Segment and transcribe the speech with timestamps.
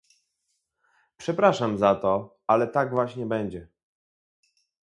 [1.17, 3.67] Przepraszam za to, ale tak właśnie będzie